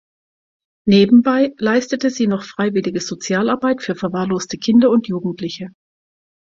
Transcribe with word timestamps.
Nebenbei 0.87 1.53
leistete 1.59 2.09
sie 2.09 2.25
noch 2.25 2.41
freiwillige 2.41 3.01
Sozialarbeit 3.01 3.83
für 3.83 3.93
verwahrloste 3.93 4.57
Kinder 4.57 4.89
und 4.89 5.07
Jugendliche. 5.07 5.67